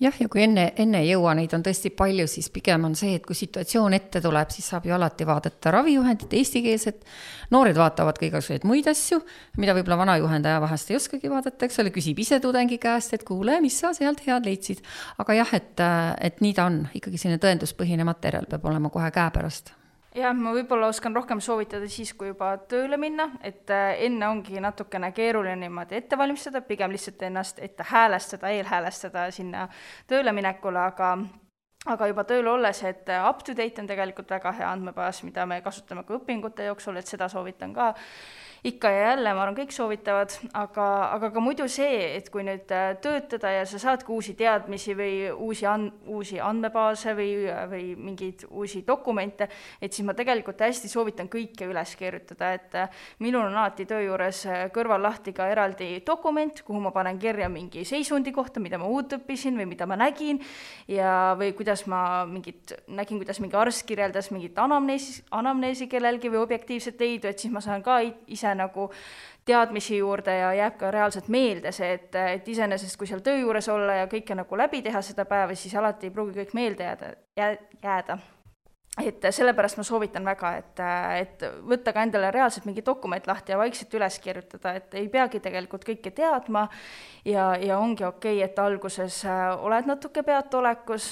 [0.00, 3.16] jah, ja kui enne, enne ei jõua, neid on tõesti palju, siis pigem on see,
[3.18, 7.04] et kui situatsioon ette tuleb, siis saab ju alati vaadata ravijuhendit, eestikeelset.
[7.50, 9.20] noored vaatavad ka igasuguseid muid asju,
[9.60, 13.26] mida võib-olla vana juhendaja vahest ei oskagi vaadata, eks ole, küsib ise tudengi käest, et
[13.28, 14.82] kuule, mis sa sealt head leidsid.
[15.18, 15.84] aga jah, et,
[16.20, 19.76] et nii ta on, ikkagi selline tõenduspõhine materjal peab olema kohe käepärast
[20.16, 24.60] jah, ma võib-olla oskan rohkem soovitada siis, kui juba tööle minna, et äh, enne ongi
[24.60, 29.68] natukene keeruline niimoodi ette valmistada, pigem lihtsalt ennast ette häälestada, eelhäälestada sinna
[30.10, 31.14] tööle minekule, aga
[31.90, 35.46] aga juba tööl olles, et äh, up to date on tegelikult väga hea andmebaas, mida
[35.46, 37.92] me kasutame ka õpingute jooksul, et seda soovitan ka
[38.64, 40.84] ikka ja jälle, ma arvan, kõik soovitavad, aga,
[41.16, 45.16] aga ka muidu see, et kui nüüd äh, töötada ja sa saadki uusi teadmisi või
[45.34, 47.32] uusi an-, uusi andmebaase või,
[47.72, 49.48] või mingeid uusi dokumente,
[49.82, 54.04] et siis ma tegelikult hästi soovitan kõike üles kirjutada, et äh, minul on alati töö
[54.04, 58.78] juures äh, kõrval lahti ka eraldi dokument, kuhu ma panen kirja mingi seisundi kohta, mida
[58.78, 60.38] ma uut õppisin või mida ma nägin
[60.86, 66.44] ja, või kuidas ma mingit, nägin, kuidas mingi arst kirjeldas mingit anamneesi, anamneesi kellelgi või
[66.46, 67.98] objektiivset leidu, et siis ma saan ka
[68.30, 68.90] ise nagu
[69.44, 73.68] teadmisi juurde ja jääb ka reaalselt meelde see, et, et iseenesest, kui seal töö juures
[73.72, 77.56] olla ja kõike nagu läbi teha seda päeva, siis alati ei pruugi kõik meelde jääda,
[77.82, 78.18] jääda.
[79.00, 80.80] Et sellepärast ma soovitan väga, et,
[81.16, 85.40] et võtta ka endale reaalselt mingi dokument lahti ja vaikselt üles kirjutada, et ei peagi
[85.40, 86.66] tegelikult kõike teadma
[87.24, 89.22] ja, ja ongi okei okay,, et alguses
[89.64, 91.08] oled natuke peataolekus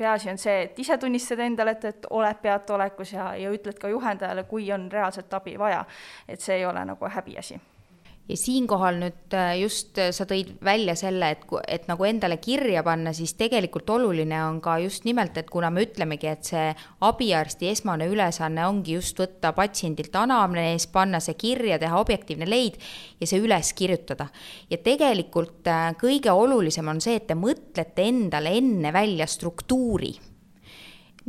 [0.00, 3.92] peaasi on see, et ise tunnistad endale, et, et oled peataolekus ja, ja ütled ka
[3.92, 5.84] juhendajale, kui on reaalselt abi vaja.
[6.28, 7.60] et see ei ole nagu häbiasi
[8.28, 12.82] ja siinkohal nüüd äh, just äh, sa tõid välja selle, et, et nagu endale kirja
[12.86, 16.68] panna, siis tegelikult oluline on ka just nimelt, et kuna me ütlemegi, et see
[17.06, 22.78] abiarsti esmane ülesanne ongi just võtta patsiendilt anamnees, panna see kirja, teha objektiivne leid
[23.20, 24.30] ja see üles kirjutada.
[24.70, 30.14] ja tegelikult äh, kõige olulisem on see, et te mõtlete endale enne välja struktuuri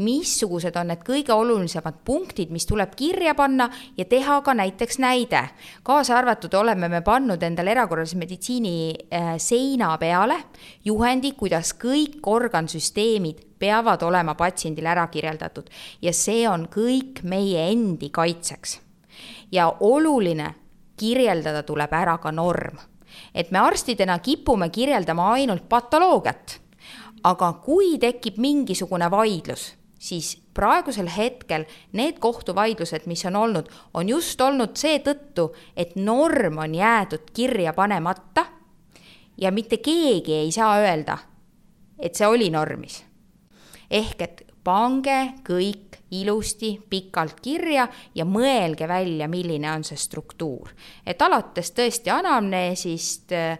[0.01, 5.49] missugused on need kõige olulisemad punktid, mis tuleb kirja panna ja teha ka näiteks näide.
[5.83, 8.73] kaasa arvatud oleme me pannud endale erakorralise meditsiini
[9.13, 10.37] äh, seina peale
[10.85, 15.69] juhendi, kuidas kõik organsüsteemid peavad olema patsiendile ära kirjeldatud
[16.01, 18.79] ja see on kõik meie endi kaitseks.
[19.51, 20.53] ja oluline,
[20.97, 22.77] kirjeldada tuleb ära ka norm.
[23.33, 26.61] et me arstidena kipume kirjeldama ainult patoloogiat
[27.23, 34.41] aga kui tekib mingisugune vaidlus siis praegusel hetkel need kohtuvaidlused, mis on olnud, on just
[34.41, 38.45] olnud seetõttu, et norm on jäetud kirja panemata
[39.37, 41.17] ja mitte keegi ei saa öelda,
[41.99, 43.03] et see oli normis.
[43.91, 50.69] ehk et pange kõik ilusti pikalt kirja ja mõelge välja, milline on see struktuur.
[51.06, 53.58] et alates tõesti anamneesist äh,,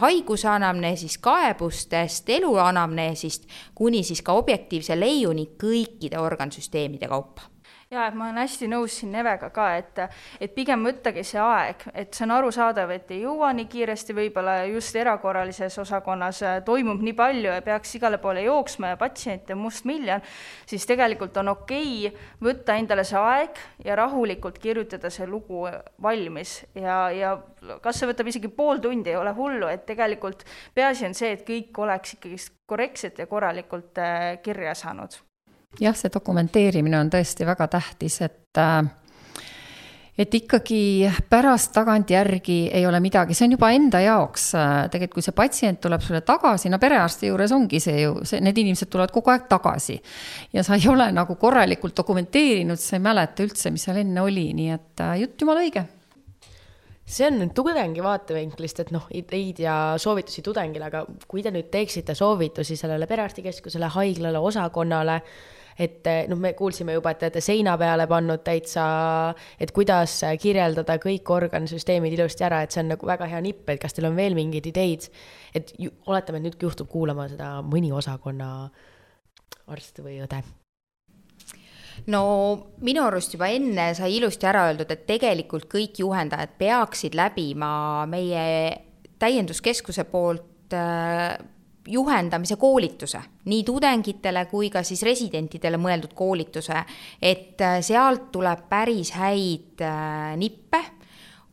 [0.00, 7.53] haiguse anamneesist, kaebustest, elu anamneesist kuni siis ka objektiivse leiuni kõikide organsüsteemide kaupa
[7.94, 10.00] jaa, et ma olen hästi nõus siin Nevega ka, et
[10.42, 14.56] et pigem võttagi see aeg, et see on arusaadav, et ei jõua nii kiiresti, võib-olla
[14.70, 20.24] just erakorralises osakonnas äh, toimub nii palju ja peaks igale poole jooksma ja patsiente mustmiljon,
[20.66, 25.64] siis tegelikult on okei okay võtta endale see aeg ja rahulikult kirjutada see lugu
[26.02, 26.56] valmis.
[26.74, 27.36] Ja, ja
[27.82, 31.46] kas see võtab isegi pool tundi, ei ole hullu, et tegelikult peaasi on see, et
[31.46, 35.22] kõik oleks ikkagi korrektselt ja korralikult äh, kirja saanud
[35.80, 38.84] jah, see dokumenteerimine on tõesti väga tähtis, et äh,
[40.18, 45.26] et ikkagi pärast tagantjärgi ei ole midagi, see on juba enda jaoks, äh, tegelikult kui
[45.26, 49.14] see patsient tuleb sulle tagasi, no perearsti juures ongi see ju, see, need inimesed tulevad
[49.14, 49.98] kogu aeg tagasi.
[50.54, 54.52] ja sa ei ole nagu korralikult dokumenteerinud, sa ei mäleta üldse, mis seal enne oli,
[54.54, 55.86] nii et äh, jutt jumala õige
[57.04, 61.68] see on nüüd tudengi vaatevinklist, et noh, ideid ja soovitusi tudengile, aga kui te nüüd
[61.72, 65.18] teeksite soovitusi sellele perearstikeskusele, haiglale, osakonnale,
[65.78, 68.86] et eh, noh, me kuulsime juba, et te olete seina peale pannud täitsa,
[69.60, 73.82] et kuidas kirjeldada kõik organsüsteemid ilusti ära, et see on nagu väga hea nipp, et
[73.82, 75.08] kas teil on veel mingeid ideid,
[75.54, 78.50] et ju, oletame, et nüüd juhtub kuulama seda mõni osakonna
[79.72, 80.42] arst või õde.
[82.10, 82.22] No
[82.84, 87.70] minu arust juba enne sai ilusti ära öeldud, et tegelikult kõik juhendajad peaksid läbima
[88.10, 88.44] meie
[89.22, 91.38] täienduskeskuse poolt äh,
[91.88, 96.82] juhendamise koolituse, nii tudengitele kui ka siis residentidele mõeldud koolituse,
[97.20, 100.80] et äh, sealt tuleb päris häid äh, nippe,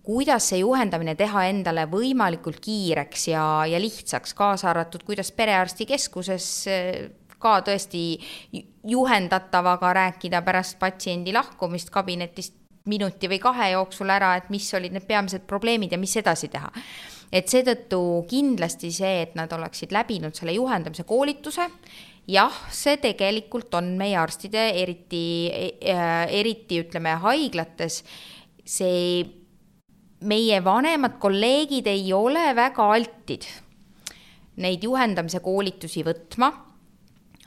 [0.03, 6.89] kuidas see juhendamine teha endale võimalikult kiireks ja, ja lihtsaks, kaasa arvatud, kuidas perearstikeskuses äh,
[7.41, 8.05] ka tõesti
[8.87, 15.05] juhendatavaga rääkida pärast patsiendi lahkumist kabinetist minuti või kahe jooksul ära, et mis olid need
[15.09, 16.71] peamised probleemid ja mis edasi teha
[17.31, 21.67] et seetõttu kindlasti see, et nad oleksid läbinud selle juhendamise koolituse,
[22.31, 28.01] jah, see tegelikult on meie arstide, eriti, äh, eriti ütleme haiglates,
[28.65, 29.23] see
[30.21, 33.47] meie vanemad kolleegid ei ole väga altid
[34.61, 36.51] neid juhendamise koolitusi võtma,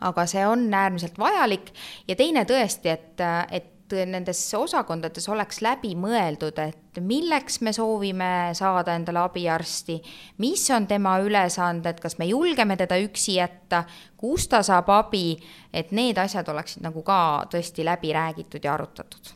[0.04, 1.70] aga see on äärmiselt vajalik.
[2.08, 3.22] Ja teine tõesti, et,
[3.54, 9.98] et nendes osakondades oleks läbi mõeldud, et milleks me soovime saada endale abiarsti,
[10.42, 13.84] mis on tema ülesanded, kas me julgeme teda üksi jätta,
[14.16, 15.36] kus ta saab abi,
[15.72, 19.34] et need asjad oleksid nagu ka tõesti läbi räägitud ja arutatud.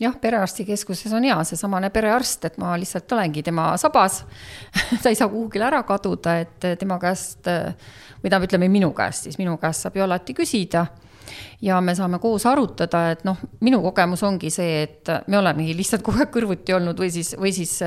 [0.00, 4.22] Jah, perearstikeskuses on hea seesamane perearst, et ma lihtsalt olengi tema sabas.
[5.02, 9.36] Ta ei saa kuhugile ära kaduda, et tema käest või tähendab, ütleme minu käest siis,
[9.40, 10.86] minu käest saab ju alati küsida
[11.62, 16.04] ja me saame koos arutada, et noh, minu kogemus ongi see, et me olemegi lihtsalt
[16.06, 17.78] kogu aeg kõrvuti olnud või siis, või siis,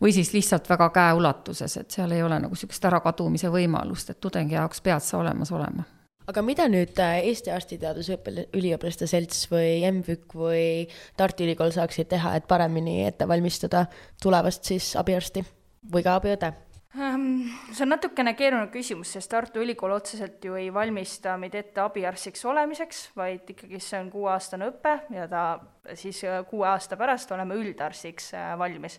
[0.00, 4.58] või siis lihtsalt väga käeulatuses, et seal ei ole nagu niisugust ärakadumise võimalust, et tudengi
[4.58, 5.86] jaoks pead sa olemas olema
[6.28, 8.18] aga mida nüüd äh, Eesti Arstiteaduse
[8.56, 10.64] Üliõpilaste Selts või MVÜK või
[11.16, 13.86] Tartu Ülikool saaksid teha, et paremini ette valmistada
[14.22, 15.44] tulevast siis abiarsti
[15.92, 16.52] või ka abiõde?
[16.96, 21.82] Ehm, see on natukene keeruline küsimus, sest Tartu Ülikool otseselt ju ei valmista meid ette
[21.82, 25.42] abiarstiks olemiseks, vaid ikkagi see on kuueaastane õpe ja ta
[26.00, 28.96] siis äh, kuue aasta pärast oleme üldarstiks äh, valmis.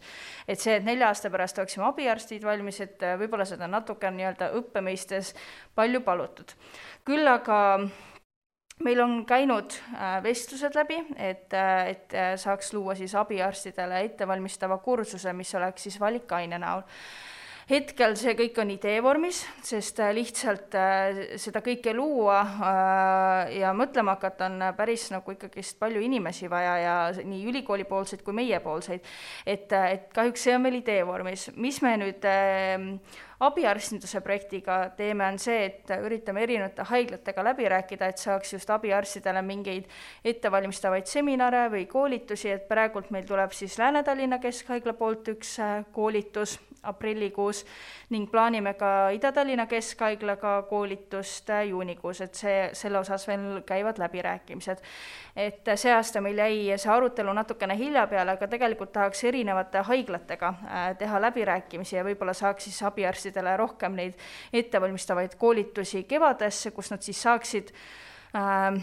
[0.48, 4.52] et see, et nelja aasta pärast oleksime abiarstid valmis, et äh, võib-olla seda natuke nii-öelda
[4.62, 5.34] õppe mõistes
[5.74, 6.54] palju palutud.
[7.10, 7.58] küll aga
[8.86, 9.80] meil on käinud
[10.24, 11.58] vestlused läbi, et,
[11.90, 16.86] et saaks luua siis abiarstidele ettevalmistava kursuse, mis oleks siis valikaine näol
[17.70, 23.74] hetkel see kõik on idee vormis, sest äh, lihtsalt äh, seda kõike luua äh, ja
[23.78, 29.06] mõtlema hakata on päris nagu ikkagist palju inimesi vaja ja nii ülikooli poolseid kui meiepoolseid.
[29.46, 31.50] et, et kahjuks see on veel idee vormis.
[31.56, 32.26] mis me nüüd
[33.40, 39.42] abiarstinduse projektiga teeme, on see, et üritame erinevate haiglatega läbi rääkida, et saaks just abiarstidele
[39.46, 39.88] mingeid
[40.28, 45.56] ettevalmistavaid seminare või koolitusi, et praegult meil tuleb siis Lääne-Tallinna Keskhaigla poolt üks
[45.96, 47.66] koolitus aprillikuus
[48.10, 54.78] ning plaanime ka Ida-Tallinna Keskhaiglaga koolitust juunikuus, et see, selle osas veel käivad läbirääkimised.
[55.36, 60.48] et see aasta meil jäi see arutelu natukene hilja peale, aga tegelikult tahaks erinevate haiglatega
[60.48, 62.80] äh, teha läbirääkimisi ja võib-olla saaks siis
[63.30, 64.18] abiarstidele rohkem neid
[64.54, 67.72] ettevalmistavaid koolitusi kevadesse, kus nad siis saaksid
[68.36, 68.80] äh,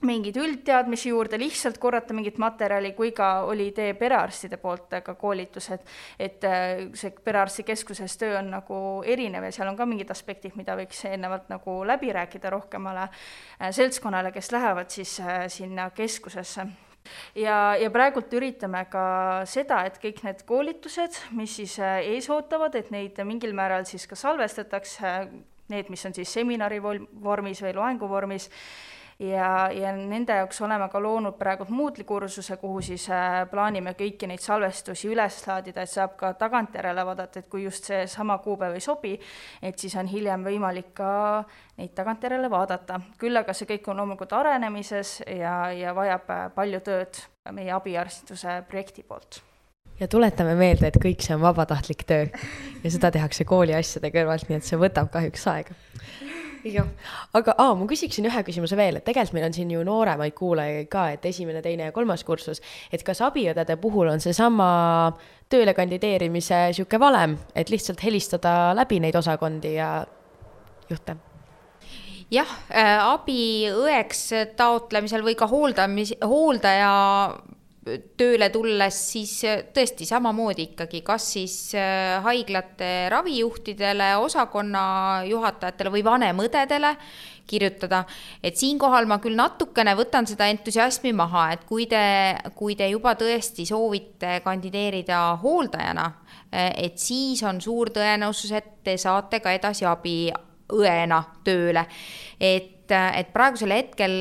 [0.00, 5.84] mingeid üldteadmisi juurde, lihtsalt korrata mingit materjali, kui ka oli idee perearstide poolt ka koolitused,
[6.18, 10.76] et äh, see perearstikeskuses töö on nagu erinev ja seal on ka mingid aspektid, mida
[10.76, 16.89] võiks eelnevalt nagu läbi rääkida rohkemale äh, seltskonnale, kes lähevad siis äh, sinna keskusesse
[17.34, 19.04] ja, ja praegult üritame ka
[19.48, 24.18] seda, et kõik need koolitused, mis siis ees ootavad, et neid mingil määral siis ka
[24.18, 25.14] salvestatakse,
[25.70, 28.50] need, mis on siis seminari vormis või loengu vormis,
[29.20, 34.28] ja, ja nende jaoks oleme ka loonud praegu Moodle'i kursuse, kuhu siis äh, plaanime kõiki
[34.30, 38.84] neid salvestusi üles laadida, et saab ka tagantjärele vaadata, et kui just seesama kuupäev ei
[38.84, 39.12] sobi,
[39.62, 41.12] et siis on hiljem võimalik ka
[41.80, 43.00] neid tagantjärele vaadata.
[43.18, 48.60] küll aga see kõik on loomulikult arenemises ja, ja vajab äh, palju tööd meie abiarstinduse
[48.68, 49.42] projekti poolt.
[50.00, 52.30] Ja tuletame meelde, et kõik see on vabatahtlik töö.
[52.80, 55.76] Ja seda tehakse kooli asjade kõrvalt, nii et see võtab kahjuks aega
[56.64, 56.88] jah,
[57.36, 60.90] aga aa, ma küsiksin ühe küsimuse veel, et tegelikult meil on siin ju nooremaid kuulajaid
[60.92, 64.68] ka, et esimene, teine ja kolmas kursus, et kas abiõdede puhul on seesama
[65.50, 69.90] tööle kandideerimise niisugune valem, et lihtsalt helistada läbi neid osakondi ja
[70.90, 71.16] juhte?
[72.30, 76.92] jah äh,, abiõeks taotlemisel või ka hooldamis, hooldaja
[77.80, 84.82] tööle tulles siis äh, tõesti samamoodi ikkagi, kas siis äh, haiglate ravijuhtidele, osakonna
[85.28, 86.94] juhatajatele või vanemõdedele
[87.50, 88.04] kirjutada,
[88.44, 92.02] et siinkohal ma küll natukene võtan seda entusiasmi maha, et kui te,
[92.54, 96.06] kui te juba tõesti soovite kandideerida hooldajana,
[96.52, 101.88] äh, et siis on suur tõenäosus, et te saate ka edasi abiõena tööle.
[102.40, 104.12] et, et praegusel hetkel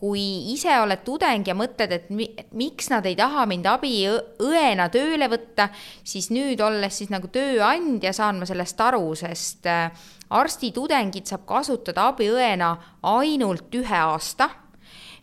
[0.00, 0.22] kui
[0.54, 5.68] ise oled tudeng ja mõtled, et mi, miks nad ei taha mind abiõena tööle võtta,
[6.04, 9.92] siis nüüd olles siis nagu tööandja, saan ma sellest aru, sest äh,
[10.32, 12.72] arstitudengit saab kasutada abiõena
[13.12, 14.48] ainult ühe aasta,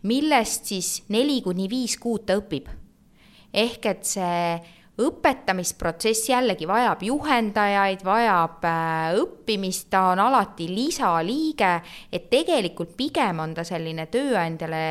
[0.07, 2.69] millest siis neli kuni viis kuud ta õpib.
[3.53, 11.73] ehk et see õpetamisprotsess jällegi vajab juhendajaid, vajab äh, õppimist, ta on alati lisaliige,
[12.11, 14.83] et tegelikult pigem on ta selline tööandjale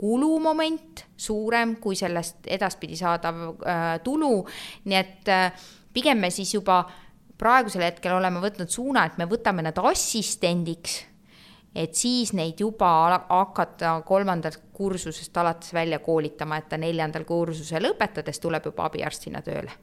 [0.00, 4.32] kulumoment suurem kui sellest edaspidi saadav äh, tulu,
[4.88, 6.82] nii et äh, pigem me siis juba
[7.40, 11.09] praegusel hetkel oleme võtnud suuna, et me võtame nad assistendiks
[11.74, 12.88] et siis neid juba
[13.28, 19.76] hakata kolmandalt kursusest alates välja koolitama, et ta neljandal kursusel lõpetades tuleb juba abiarstina tööle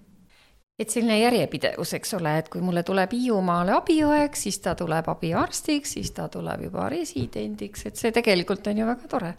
[0.80, 5.96] et selline järjepidevus, eks ole, et kui mulle tuleb Hiiumaale abiõeks, siis ta tuleb abiarstiks,
[5.98, 9.34] siis ta tuleb juba residendiks, et see tegelikult on ju väga tore.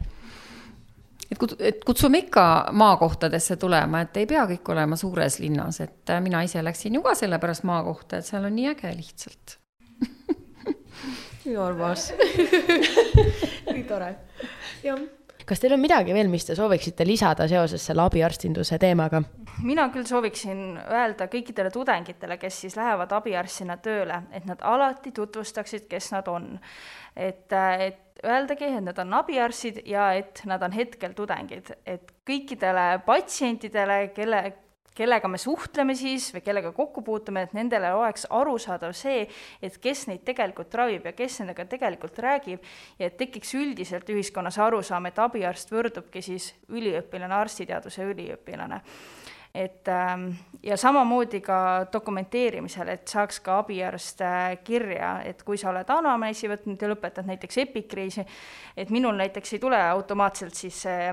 [1.30, 6.14] et kut-, et kutsume ikka maakohtadesse tulema, et ei pea kõik olema suures linnas, et
[6.24, 9.58] mina ise läksin ju ka sellepärast maakohta, et seal on nii äge lihtsalt
[11.48, 12.10] nii armas
[13.74, 14.10] nii tore.
[14.84, 15.00] jah.
[15.48, 19.22] kas teil on midagi veel, mis te sooviksite lisada seoses selle abiarstinduse teemaga?
[19.64, 25.88] mina küll sooviksin öelda kõikidele tudengitele, kes siis lähevad abiarstina tööle, et nad alati tutvustaksid,
[25.90, 26.52] kes nad on.
[27.16, 33.00] et, et öeldagi, et nad on abiarstid ja et nad on hetkel tudengid, et kõikidele
[33.06, 34.42] patsientidele, kelle,
[34.98, 39.26] kellega me suhtleme siis või kellega kokku puutume, et nendele oleks arusaadav see,
[39.62, 42.66] et kes neid tegelikult ravib ja kes nendega tegelikult räägib.
[42.98, 48.82] Ja et tekiks üldiselt ühiskonnas arusaam, et abiarst võrdubki siis üliõpilane, arstiteaduse üliõpilane.
[49.54, 50.28] Et ähm,
[50.62, 56.50] ja samamoodi ka dokumenteerimisel, et saaks ka abiarst äh, kirja, et kui sa oled anamneesi
[56.52, 58.26] võtnud ja lõpetad näiteks epikriisi,
[58.76, 61.08] et minul näiteks ei tule automaatselt siis see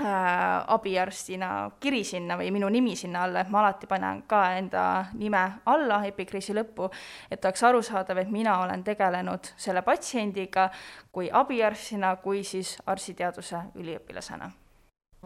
[0.00, 4.86] äh, abiarstina kiri sinna või minu nimi sinna alla, et ma alati panen ka enda
[5.14, 6.90] nime alla epikriisi lõppu,
[7.30, 10.70] et oleks arusaadav, et mina olen tegelenud selle patsiendiga
[11.12, 14.52] kui abiarstina, kui siis arstiteaduse üliõpilasena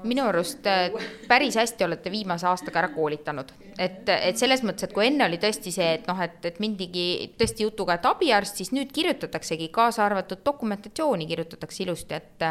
[0.06, 0.90] minu arust äh,
[1.28, 5.38] päris hästi olete viimase aastaga ära koolitanud, et, et selles mõttes, et kui enne oli
[5.42, 7.06] tõesti see, et noh, et, et mindigi
[7.38, 12.46] tõesti jutuga, et abiarst, siis nüüd kirjutataksegi kaasa arvatud dokumentatsiooni kirjutatakse ilusti, et,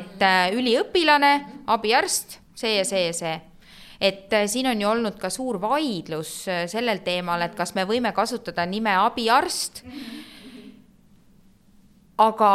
[0.00, 1.32] et äh, üliõpilane,
[1.70, 3.34] abiarst, see ja see ja see.
[4.00, 6.32] Et äh, siin on ju olnud ka suur vaidlus
[6.72, 9.84] sellel teemal, et kas me võime kasutada nime abiarst,
[12.20, 12.54] aga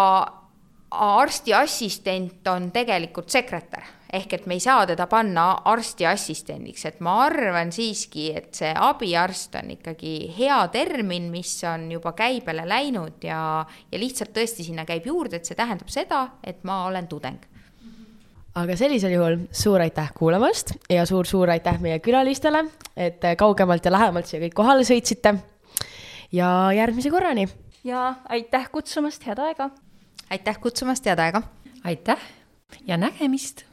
[0.96, 7.02] arsti assistent on tegelikult sekretär ehk et me ei saa teda panna arsti assistendiks, et
[7.04, 13.26] ma arvan siiski, et see abiarst on ikkagi hea termin, mis on juba käibele läinud
[13.26, 13.40] ja,
[13.92, 17.52] ja lihtsalt tõesti sinna käib juurde, et see tähendab seda, et ma olen tudeng
[18.56, 22.64] aga sellisel juhul suur aitäh kuulamast ja suur-suur aitäh meie külalistele,
[22.96, 25.36] et kaugemalt ja lähemalt siia kõik kohale sõitsite.
[26.32, 27.50] ja järgmise korrani.
[27.84, 29.70] ja aitäh kutsumast, head aega.
[30.32, 31.42] aitäh kutsumast, head aega.
[31.84, 32.20] aitäh
[32.88, 33.66] ja nägemist